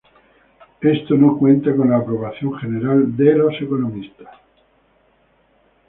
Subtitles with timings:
[0.81, 4.29] Esto no cuenta con la aprobación general de los economistas.